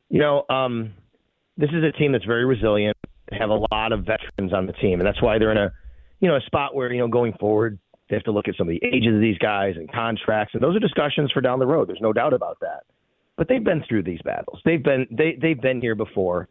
You 0.07 0.19
know, 0.19 0.45
um, 0.49 0.93
this 1.57 1.71
is 1.71 1.83
a 1.83 1.91
team 1.91 2.13
that's 2.13 2.25
very 2.25 2.45
resilient. 2.45 2.95
They 3.29 3.37
have 3.37 3.49
a 3.49 3.65
lot 3.71 3.91
of 3.91 4.05
veterans 4.05 4.53
on 4.53 4.65
the 4.65 4.73
team, 4.73 5.01
and 5.01 5.07
that's 5.07 5.21
why 5.21 5.39
they're 5.39 5.51
in 5.51 5.57
a 5.57 5.73
you 6.21 6.29
know 6.29 6.37
a 6.37 6.41
spot 6.41 6.73
where 6.73 6.91
you 6.93 6.99
know 6.99 7.09
going 7.09 7.33
forward 7.33 7.79
they 8.09 8.15
have 8.15 8.23
to 8.23 8.31
look 8.31 8.47
at 8.47 8.55
some 8.55 8.69
of 8.69 8.71
the 8.71 8.87
ages 8.87 9.13
of 9.13 9.19
these 9.19 9.37
guys 9.39 9.75
and 9.75 9.91
contracts, 9.91 10.53
and 10.53 10.63
those 10.63 10.73
are 10.73 10.79
discussions 10.79 11.33
for 11.33 11.41
down 11.41 11.59
the 11.59 11.67
road. 11.67 11.89
There's 11.89 11.99
no 12.01 12.13
doubt 12.13 12.31
about 12.31 12.61
that 12.61 12.83
but 13.37 13.47
they've 13.47 13.63
been 13.63 13.83
through 13.87 14.03
these 14.03 14.21
battles. 14.23 14.59
They've 14.65 14.83
been 14.83 15.07
they 15.11 15.37
they've 15.41 15.61
been 15.61 15.81
here 15.81 15.95
before. 15.95 16.47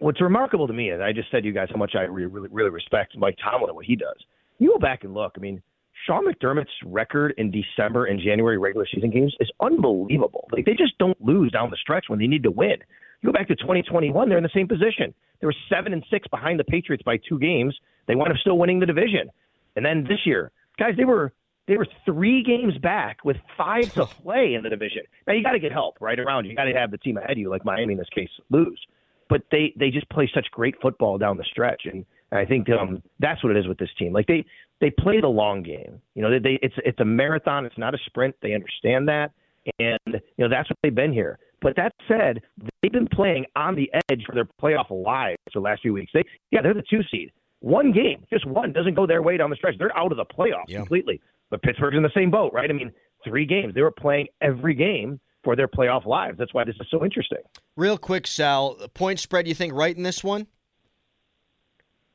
What's 0.00 0.20
remarkable 0.20 0.66
to 0.66 0.72
me 0.72 0.90
is 0.90 1.00
I 1.00 1.12
just 1.12 1.30
said 1.30 1.42
to 1.42 1.46
you 1.46 1.52
guys 1.52 1.68
how 1.70 1.78
much 1.78 1.94
I 1.94 2.02
really 2.02 2.26
really, 2.26 2.48
really 2.50 2.70
respect 2.70 3.16
Mike 3.16 3.36
Tomlin 3.42 3.70
and 3.70 3.76
what 3.76 3.86
he 3.86 3.96
does. 3.96 4.16
You 4.58 4.72
go 4.72 4.78
back 4.78 5.04
and 5.04 5.14
look. 5.14 5.32
I 5.36 5.40
mean, 5.40 5.62
Sean 6.06 6.24
McDermott's 6.26 6.70
record 6.84 7.34
in 7.38 7.50
December 7.50 8.06
and 8.06 8.20
January 8.20 8.58
regular 8.58 8.86
season 8.92 9.10
games 9.10 9.34
is 9.40 9.50
unbelievable. 9.60 10.48
Like 10.52 10.64
they 10.64 10.74
just 10.74 10.96
don't 10.98 11.20
lose 11.20 11.52
down 11.52 11.70
the 11.70 11.76
stretch 11.76 12.06
when 12.08 12.18
they 12.18 12.26
need 12.26 12.42
to 12.44 12.50
win. 12.50 12.76
You 13.22 13.28
go 13.28 13.32
back 13.32 13.48
to 13.48 13.56
2021, 13.56 14.28
they're 14.28 14.38
in 14.38 14.44
the 14.44 14.50
same 14.54 14.68
position. 14.68 15.14
They 15.40 15.46
were 15.46 15.54
seven 15.70 15.92
and 15.92 16.04
six 16.10 16.26
behind 16.28 16.60
the 16.60 16.64
Patriots 16.64 17.02
by 17.02 17.18
two 17.28 17.38
games. 17.38 17.76
They 18.06 18.14
wound 18.14 18.30
up 18.30 18.38
still 18.38 18.58
winning 18.58 18.80
the 18.80 18.86
division. 18.86 19.30
And 19.74 19.84
then 19.84 20.04
this 20.04 20.20
year, 20.24 20.50
guys, 20.78 20.94
they 20.96 21.04
were 21.04 21.32
they 21.66 21.76
were 21.76 21.86
three 22.04 22.42
games 22.42 22.78
back 22.78 23.24
with 23.24 23.36
five 23.56 23.92
to 23.94 24.06
play 24.22 24.54
in 24.54 24.62
the 24.62 24.68
division. 24.68 25.02
Now 25.26 25.34
you 25.34 25.42
got 25.42 25.52
to 25.52 25.58
get 25.58 25.72
help 25.72 25.98
right 26.00 26.18
around 26.18 26.44
you. 26.44 26.50
You 26.50 26.56
got 26.56 26.64
to 26.64 26.72
have 26.72 26.90
the 26.90 26.98
team 26.98 27.16
ahead 27.16 27.32
of 27.32 27.38
you, 27.38 27.50
like 27.50 27.64
Miami 27.64 27.94
in 27.94 27.98
this 27.98 28.08
case, 28.14 28.30
lose. 28.50 28.80
But 29.28 29.42
they 29.50 29.72
they 29.76 29.90
just 29.90 30.08
play 30.08 30.30
such 30.32 30.46
great 30.52 30.76
football 30.80 31.18
down 31.18 31.36
the 31.36 31.44
stretch, 31.50 31.82
and, 31.86 32.04
and 32.30 32.40
I 32.40 32.44
think 32.44 32.68
um, 32.70 33.02
that's 33.18 33.42
what 33.42 33.56
it 33.56 33.58
is 33.58 33.66
with 33.66 33.78
this 33.78 33.90
team. 33.98 34.12
Like 34.12 34.28
they 34.28 34.44
they 34.80 34.90
play 34.90 35.20
the 35.20 35.28
long 35.28 35.62
game. 35.62 36.00
You 36.14 36.22
know, 36.22 36.30
they, 36.30 36.38
they 36.38 36.58
it's 36.62 36.74
it's 36.84 37.00
a 37.00 37.04
marathon. 37.04 37.66
It's 37.66 37.78
not 37.78 37.94
a 37.94 37.98
sprint. 38.06 38.36
They 38.40 38.54
understand 38.54 39.08
that, 39.08 39.32
and 39.80 39.98
you 40.06 40.20
know 40.38 40.48
that's 40.48 40.70
what 40.70 40.78
they've 40.82 40.94
been 40.94 41.12
here. 41.12 41.40
But 41.60 41.74
that 41.76 41.92
said, 42.06 42.42
they've 42.82 42.92
been 42.92 43.08
playing 43.08 43.46
on 43.56 43.74
the 43.74 43.90
edge 44.10 44.22
for 44.26 44.34
their 44.34 44.46
playoff 44.62 44.90
lives 44.90 45.38
for 45.52 45.58
the 45.60 45.64
last 45.64 45.82
few 45.82 45.92
weeks. 45.92 46.12
They 46.14 46.22
yeah, 46.52 46.62
they're 46.62 46.74
the 46.74 46.84
two 46.88 47.00
seed. 47.10 47.32
One 47.60 47.90
game, 47.90 48.24
just 48.30 48.46
one, 48.46 48.72
doesn't 48.72 48.94
go 48.94 49.06
their 49.06 49.22
way 49.22 49.38
down 49.38 49.50
the 49.50 49.56
stretch. 49.56 49.74
They're 49.78 49.96
out 49.96 50.12
of 50.12 50.18
the 50.18 50.26
playoffs 50.26 50.68
yeah. 50.68 50.78
completely. 50.78 51.20
But 51.50 51.62
Pittsburgh's 51.62 51.96
in 51.96 52.02
the 52.02 52.10
same 52.14 52.30
boat, 52.30 52.52
right? 52.52 52.68
I 52.68 52.72
mean, 52.72 52.92
three 53.24 53.46
games. 53.46 53.74
They 53.74 53.82
were 53.82 53.90
playing 53.90 54.28
every 54.40 54.74
game 54.74 55.20
for 55.44 55.54
their 55.54 55.68
playoff 55.68 56.06
lives. 56.06 56.38
That's 56.38 56.52
why 56.52 56.64
this 56.64 56.74
is 56.80 56.86
so 56.90 57.04
interesting. 57.04 57.38
Real 57.76 57.98
quick, 57.98 58.26
Sal, 58.26 58.76
point 58.94 59.20
spread, 59.20 59.46
you 59.46 59.54
think 59.54 59.72
right 59.72 59.96
in 59.96 60.02
this 60.02 60.24
one? 60.24 60.48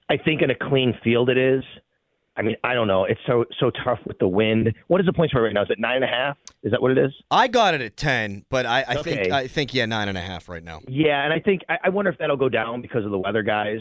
I 0.09 0.17
think 0.17 0.41
in 0.41 0.50
a 0.50 0.55
clean 0.55 0.93
field 1.03 1.29
it 1.29 1.38
is. 1.38 1.63
I 2.35 2.41
mean, 2.43 2.55
I 2.63 2.73
don't 2.73 2.88
know. 2.88 3.03
It's 3.05 3.19
so 3.27 3.45
so 3.59 3.71
tough 3.83 4.00
with 4.05 4.17
the 4.19 4.27
wind. 4.27 4.73
What 4.88 5.01
is 5.01 5.05
the 5.05 5.13
point 5.13 5.31
spread 5.31 5.43
right 5.43 5.53
now? 5.53 5.63
Is 5.63 5.69
it 5.69 5.79
nine 5.79 5.97
and 5.97 6.05
a 6.05 6.07
half? 6.07 6.38
Is 6.63 6.71
that 6.71 6.81
what 6.81 6.91
it 6.91 6.97
is? 6.97 7.11
I 7.29 7.47
got 7.47 7.73
it 7.73 7.81
at 7.81 7.97
ten, 7.97 8.45
but 8.50 8.65
I, 8.65 8.81
I 8.81 8.95
okay. 8.95 9.15
think 9.15 9.31
I 9.31 9.47
think 9.47 9.73
yeah, 9.73 9.85
nine 9.85 10.07
and 10.07 10.17
a 10.17 10.21
half 10.21 10.47
right 10.47 10.63
now. 10.63 10.79
Yeah, 10.88 11.23
and 11.23 11.33
I 11.33 11.39
think 11.39 11.61
I, 11.69 11.77
I 11.85 11.89
wonder 11.89 12.09
if 12.09 12.17
that'll 12.19 12.38
go 12.38 12.50
down 12.50 12.81
because 12.81 13.05
of 13.05 13.11
the 13.11 13.17
weather, 13.17 13.43
guys. 13.43 13.79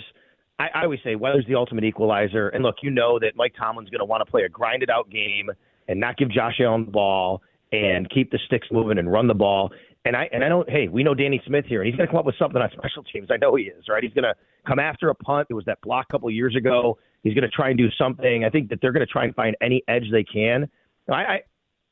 I, 0.61 0.81
I 0.81 0.83
always 0.85 1.01
say 1.03 1.15
weather's 1.15 1.47
the 1.49 1.55
ultimate 1.55 1.85
equalizer. 1.85 2.49
And 2.51 2.63
look, 2.63 2.77
you 2.83 2.91
know 2.91 3.19
that 3.19 3.33
Mike 3.35 3.55
Tomlin's 3.59 3.89
going 3.89 4.01
to 4.01 4.05
want 4.05 4.25
to 4.25 4.31
play 4.31 4.43
a 4.43 4.49
grinded 4.49 4.91
out 4.91 5.09
game 5.11 5.51
and 5.89 5.99
not 5.99 6.19
give 6.19 6.31
Josh 6.31 6.61
Allen 6.61 6.85
the 6.85 6.91
ball 6.91 7.43
and 7.73 8.09
keep 8.11 8.31
the 8.31 8.39
sticks 8.47 8.69
moving 8.71 8.99
and 8.99 9.11
run 9.11 9.27
the 9.27 9.35
ball. 9.35 9.71
And 10.05 10.15
I 10.15 10.29
and 10.33 10.45
I 10.45 10.49
don't. 10.49 10.69
Hey, 10.69 10.89
we 10.89 11.03
know 11.03 11.15
Danny 11.15 11.43
Smith 11.47 11.65
here, 11.67 11.81
and 11.81 11.87
he's 11.87 11.97
going 11.97 12.07
to 12.07 12.11
come 12.11 12.19
up 12.19 12.27
with 12.27 12.37
something 12.39 12.61
on 12.61 12.71
special 12.77 13.03
teams. 13.05 13.29
I 13.31 13.37
know 13.39 13.55
he 13.55 13.65
is, 13.65 13.85
right? 13.89 14.03
He's 14.03 14.13
going 14.13 14.25
to 14.25 14.35
come 14.67 14.79
after 14.79 15.09
a 15.09 15.15
punt. 15.15 15.49
It 15.51 15.55
was 15.55 15.65
that 15.65 15.81
block 15.83 16.07
a 16.09 16.13
couple 16.13 16.31
years 16.31 16.55
ago. 16.57 16.99
He's 17.23 17.35
going 17.35 17.43
to 17.43 17.51
try 17.51 17.69
and 17.69 17.79
do 17.79 17.89
something. 17.99 18.45
I 18.45 18.51
think 18.51 18.71
that 18.71 18.81
they're 18.81 18.93
going 18.93 19.07
to 19.07 19.13
try 19.13 19.25
and 19.25 19.35
find 19.35 19.57
any 19.61 19.83
edge 19.89 20.05
they 20.11 20.25
can. 20.25 20.69
I, 21.11 21.15
I 21.15 21.41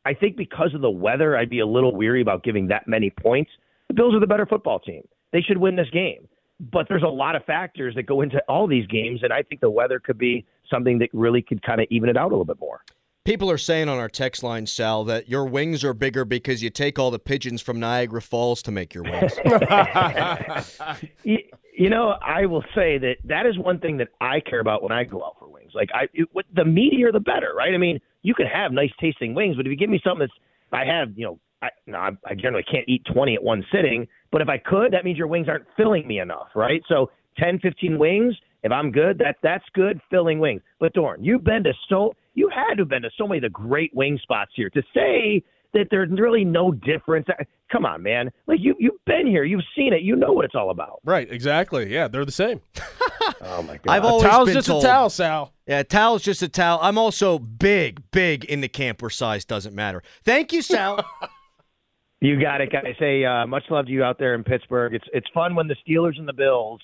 I 0.04 0.14
think 0.14 0.36
because 0.36 0.74
of 0.74 0.80
the 0.82 0.90
weather, 0.90 1.36
I'd 1.36 1.50
be 1.50 1.60
a 1.60 1.66
little 1.66 1.94
weary 1.94 2.22
about 2.22 2.44
giving 2.44 2.68
that 2.68 2.86
many 2.86 3.10
points. 3.10 3.50
The 3.88 3.94
Bills 3.94 4.14
are 4.14 4.20
the 4.20 4.26
better 4.26 4.46
football 4.46 4.78
team. 4.78 5.02
They 5.32 5.40
should 5.40 5.58
win 5.58 5.76
this 5.76 5.90
game 5.90 6.28
but 6.60 6.86
there's 6.88 7.02
a 7.02 7.08
lot 7.08 7.36
of 7.36 7.44
factors 7.44 7.94
that 7.94 8.04
go 8.04 8.20
into 8.20 8.42
all 8.48 8.66
these 8.66 8.86
games, 8.86 9.20
and 9.22 9.32
I 9.32 9.42
think 9.42 9.60
the 9.60 9.70
weather 9.70 10.00
could 10.00 10.18
be 10.18 10.44
something 10.70 10.98
that 10.98 11.10
really 11.12 11.42
could 11.42 11.62
kind 11.62 11.80
of 11.80 11.86
even 11.90 12.08
it 12.08 12.16
out 12.16 12.26
a 12.26 12.28
little 12.28 12.44
bit 12.44 12.58
more. 12.60 12.82
People 13.24 13.50
are 13.50 13.58
saying 13.58 13.88
on 13.90 13.98
our 13.98 14.08
text 14.08 14.42
line, 14.42 14.66
Sal, 14.66 15.04
that 15.04 15.28
your 15.28 15.44
wings 15.44 15.84
are 15.84 15.92
bigger 15.92 16.24
because 16.24 16.62
you 16.62 16.70
take 16.70 16.98
all 16.98 17.10
the 17.10 17.18
pigeons 17.18 17.60
from 17.60 17.78
Niagara 17.78 18.22
Falls 18.22 18.62
to 18.62 18.70
make 18.70 18.94
your 18.94 19.04
wings. 19.04 19.34
you, 21.24 21.38
you, 21.76 21.90
know, 21.90 22.16
I 22.22 22.46
will 22.46 22.64
say 22.74 22.96
that 22.96 23.16
that 23.24 23.44
is 23.44 23.58
one 23.58 23.80
thing 23.80 23.98
that 23.98 24.08
I 24.20 24.40
care 24.40 24.60
about 24.60 24.82
when 24.82 24.92
I 24.92 25.04
go 25.04 25.22
out 25.22 25.36
for 25.38 25.46
wings. 25.46 25.72
Like, 25.74 25.90
I, 25.92 26.08
it, 26.14 26.26
the 26.54 26.62
meatier, 26.62 27.12
the 27.12 27.20
better, 27.20 27.52
right? 27.54 27.74
I 27.74 27.76
mean, 27.76 28.00
you 28.22 28.34
can 28.34 28.46
have 28.46 28.72
nice 28.72 28.92
tasting 28.98 29.34
wings, 29.34 29.56
but 29.56 29.66
if 29.66 29.70
you 29.70 29.76
give 29.76 29.90
me 29.90 30.00
something 30.02 30.20
that's, 30.20 30.32
I 30.72 30.86
have, 30.86 31.10
you 31.14 31.26
know, 31.26 31.38
I, 31.62 31.68
no, 31.86 31.98
I 31.98 32.34
generally 32.34 32.64
can't 32.70 32.88
eat 32.88 33.02
20 33.12 33.34
at 33.34 33.42
one 33.42 33.64
sitting, 33.72 34.06
but 34.30 34.40
if 34.40 34.48
I 34.48 34.58
could, 34.58 34.92
that 34.92 35.04
means 35.04 35.18
your 35.18 35.26
wings 35.26 35.48
aren't 35.48 35.66
filling 35.76 36.06
me 36.06 36.20
enough, 36.20 36.48
right? 36.54 36.82
So 36.88 37.10
10, 37.38 37.58
15 37.60 37.98
wings, 37.98 38.34
if 38.62 38.72
I'm 38.72 38.90
good, 38.90 39.18
that 39.18 39.36
that's 39.42 39.64
good 39.74 40.00
filling 40.10 40.38
wings. 40.38 40.62
But 40.80 40.92
Dorn, 40.92 41.22
you've 41.22 41.44
been 41.44 41.64
to 41.64 41.72
so 41.88 42.14
you 42.34 42.48
had 42.48 42.74
to 42.74 42.82
have 42.82 42.88
been 42.88 43.02
to 43.02 43.10
so 43.16 43.26
many 43.26 43.38
of 43.38 43.42
the 43.42 43.50
great 43.50 43.94
wing 43.94 44.18
spots 44.22 44.52
here 44.54 44.70
to 44.70 44.82
say 44.94 45.42
that 45.74 45.88
there's 45.90 46.10
really 46.10 46.44
no 46.44 46.72
difference. 46.72 47.26
Come 47.70 47.84
on, 47.84 48.02
man. 48.02 48.30
Like 48.46 48.58
you 48.60 48.74
you've 48.78 49.04
been 49.06 49.26
here, 49.26 49.44
you've 49.44 49.64
seen 49.76 49.92
it, 49.92 50.02
you 50.02 50.16
know 50.16 50.32
what 50.32 50.44
it's 50.44 50.54
all 50.54 50.70
about. 50.70 51.00
Right, 51.04 51.30
exactly. 51.30 51.92
Yeah, 51.92 52.08
they're 52.08 52.24
the 52.24 52.32
same. 52.32 52.60
oh 53.42 53.62
my 53.62 53.78
god. 53.78 53.88
I've 53.88 54.04
always 54.04 54.24
a 54.24 54.28
towel's 54.28 54.48
been 54.48 54.54
just 54.54 54.68
told, 54.68 54.84
a 54.84 54.86
towel, 54.86 55.10
Sal. 55.10 55.52
Yeah, 55.66 55.82
towel's 55.82 56.22
just 56.22 56.42
a 56.42 56.48
towel. 56.48 56.78
I'm 56.82 56.98
also 56.98 57.38
big, 57.38 58.02
big 58.10 58.44
in 58.44 58.60
the 58.60 58.68
camp 58.68 59.02
where 59.02 59.10
size 59.10 59.44
doesn't 59.44 59.74
matter. 59.74 60.02
Thank 60.24 60.52
you, 60.52 60.62
Sal. 60.62 61.04
You 62.20 62.40
got 62.40 62.60
it, 62.60 62.72
guys. 62.72 62.94
Hey, 62.98 63.24
uh, 63.24 63.46
much 63.46 63.64
love 63.70 63.86
to 63.86 63.92
you 63.92 64.02
out 64.02 64.18
there 64.18 64.34
in 64.34 64.42
Pittsburgh. 64.42 64.94
It's 64.94 65.04
it's 65.12 65.26
fun 65.32 65.54
when 65.54 65.68
the 65.68 65.76
Steelers 65.86 66.18
and 66.18 66.26
the 66.26 66.32
Bills 66.32 66.80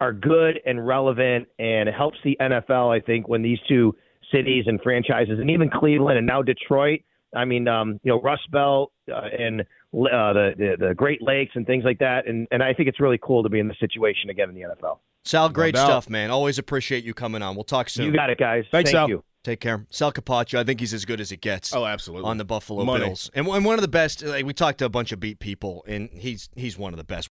are 0.00 0.12
good 0.12 0.60
and 0.66 0.86
relevant, 0.86 1.48
and 1.58 1.88
it 1.88 1.94
helps 1.94 2.18
the 2.22 2.36
NFL. 2.40 2.94
I 2.94 3.00
think 3.00 3.26
when 3.26 3.40
these 3.40 3.58
two 3.66 3.96
cities 4.30 4.64
and 4.66 4.80
franchises, 4.82 5.38
and 5.38 5.50
even 5.50 5.70
Cleveland 5.70 6.18
and 6.18 6.26
now 6.26 6.42
Detroit. 6.42 7.00
I 7.34 7.44
mean, 7.44 7.66
um, 7.66 7.98
you 8.04 8.12
know, 8.12 8.20
Rust 8.20 8.48
Belt 8.52 8.92
uh, 9.12 9.22
and 9.36 9.62
uh, 9.62 9.64
the, 9.92 10.52
the 10.56 10.88
the 10.88 10.94
Great 10.94 11.20
Lakes 11.20 11.52
and 11.56 11.66
things 11.66 11.84
like 11.84 11.98
that, 11.98 12.28
and 12.28 12.46
and 12.50 12.62
I 12.62 12.74
think 12.74 12.88
it's 12.88 13.00
really 13.00 13.18
cool 13.20 13.42
to 13.42 13.48
be 13.48 13.58
in 13.58 13.68
this 13.68 13.78
situation 13.80 14.30
again 14.30 14.50
in 14.50 14.54
the 14.54 14.62
NFL. 14.62 14.98
Sal, 15.24 15.48
great 15.48 15.74
no 15.74 15.84
stuff, 15.84 16.10
man. 16.10 16.30
Always 16.30 16.58
appreciate 16.58 17.04
you 17.04 17.14
coming 17.14 17.42
on. 17.42 17.54
We'll 17.54 17.64
talk 17.64 17.88
soon. 17.88 18.06
You 18.06 18.12
got 18.12 18.30
it, 18.30 18.38
guys. 18.38 18.64
Thanks, 18.70 18.90
Thank 18.90 18.94
Sal. 18.94 19.08
you. 19.08 19.24
Take 19.42 19.60
care. 19.60 19.86
Sal 19.90 20.10
Capaccio, 20.10 20.58
I 20.58 20.64
think 20.64 20.80
he's 20.80 20.94
as 20.94 21.04
good 21.04 21.20
as 21.20 21.30
it 21.30 21.40
gets. 21.42 21.74
Oh, 21.74 21.84
absolutely. 21.84 22.28
On 22.28 22.38
the 22.38 22.44
Buffalo 22.44 22.84
Money. 22.84 23.04
Bills. 23.06 23.30
And, 23.34 23.46
and 23.46 23.64
one 23.64 23.74
of 23.74 23.82
the 23.82 23.88
best, 23.88 24.22
like, 24.22 24.46
we 24.46 24.54
talked 24.54 24.78
to 24.78 24.86
a 24.86 24.88
bunch 24.88 25.12
of 25.12 25.20
beat 25.20 25.38
people, 25.38 25.84
and 25.86 26.08
he's 26.12 26.48
he's 26.56 26.78
one 26.78 26.94
of 26.94 26.96
the 26.96 27.04
best. 27.04 27.28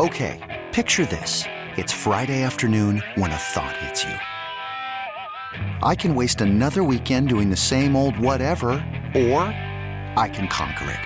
Okay, 0.00 0.66
picture 0.72 1.04
this. 1.06 1.44
It's 1.76 1.92
Friday 1.92 2.42
afternoon 2.42 3.02
when 3.14 3.30
a 3.30 3.36
thought 3.36 3.76
hits 3.76 4.04
you. 4.04 4.14
I 5.82 5.94
can 5.94 6.14
waste 6.14 6.40
another 6.40 6.82
weekend 6.82 7.28
doing 7.28 7.48
the 7.50 7.56
same 7.56 7.94
old 7.94 8.18
whatever, 8.18 8.72
or 9.14 9.40
I 10.16 10.30
can 10.32 10.48
conquer 10.48 10.90
it. 10.90 11.05